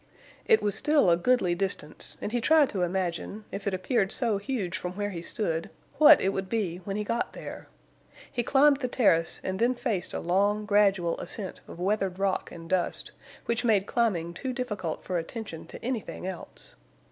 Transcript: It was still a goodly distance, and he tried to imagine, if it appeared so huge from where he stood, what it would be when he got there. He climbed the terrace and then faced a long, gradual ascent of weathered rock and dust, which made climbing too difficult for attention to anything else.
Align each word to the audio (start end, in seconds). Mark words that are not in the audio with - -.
It 0.47 0.63
was 0.63 0.73
still 0.73 1.11
a 1.11 1.15
goodly 1.15 1.53
distance, 1.53 2.17
and 2.21 2.31
he 2.31 2.41
tried 2.41 2.69
to 2.69 2.81
imagine, 2.81 3.45
if 3.51 3.67
it 3.67 3.73
appeared 3.75 4.11
so 4.11 4.39
huge 4.39 4.75
from 4.75 4.93
where 4.93 5.11
he 5.11 5.21
stood, 5.21 5.69
what 5.99 6.19
it 6.19 6.29
would 6.29 6.49
be 6.49 6.77
when 6.85 6.95
he 6.95 7.03
got 7.03 7.33
there. 7.33 7.67
He 8.31 8.41
climbed 8.41 8.77
the 8.77 8.87
terrace 8.87 9.39
and 9.43 9.59
then 9.59 9.75
faced 9.75 10.15
a 10.15 10.19
long, 10.19 10.65
gradual 10.65 11.19
ascent 11.19 11.61
of 11.67 11.79
weathered 11.79 12.17
rock 12.17 12.51
and 12.51 12.67
dust, 12.67 13.11
which 13.45 13.63
made 13.63 13.85
climbing 13.85 14.33
too 14.33 14.53
difficult 14.53 15.03
for 15.03 15.19
attention 15.19 15.67
to 15.67 15.85
anything 15.85 16.25
else. 16.25 16.73